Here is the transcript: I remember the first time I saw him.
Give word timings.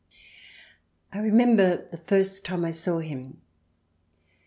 I 1.13 1.19
remember 1.19 1.87
the 1.91 1.97
first 1.97 2.43
time 2.43 2.65
I 2.65 2.71
saw 2.71 3.01
him. 3.01 3.41